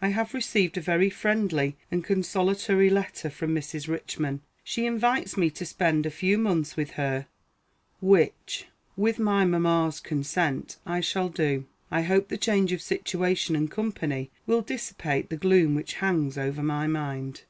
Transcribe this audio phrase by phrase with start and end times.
[0.00, 3.86] I have received a very friendly and consolatory letter from Mrs.
[3.86, 4.40] Richman.
[4.62, 7.26] She invites me to spend a few months with her,
[8.00, 8.64] which,
[8.96, 11.66] with my mamma's consent, I shall do.
[11.90, 16.62] I hope the change of situation and company will dissipate the gloom which hangs over
[16.62, 17.42] my mind.